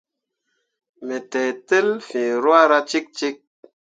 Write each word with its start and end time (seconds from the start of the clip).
Me 1.05 1.17
teitel 1.31 1.87
fiŋ 2.07 2.29
ruahra 2.43 2.79
cikcik. 2.89 3.37